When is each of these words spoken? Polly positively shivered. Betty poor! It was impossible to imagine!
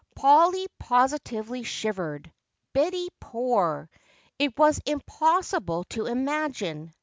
Polly 0.15 0.65
positively 0.79 1.61
shivered. 1.61 2.31
Betty 2.73 3.07
poor! 3.19 3.87
It 4.39 4.57
was 4.57 4.81
impossible 4.87 5.83
to 5.89 6.07
imagine! 6.07 6.95